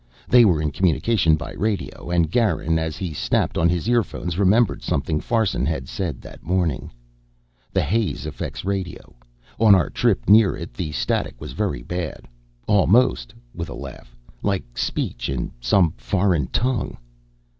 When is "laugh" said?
13.75-14.15